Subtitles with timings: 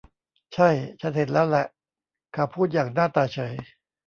[0.53, 0.69] ใช่
[1.01, 1.65] ฉันเห็นแล้วแหละ
[2.33, 3.53] เขาพูดอย่างหน้าตาเฉย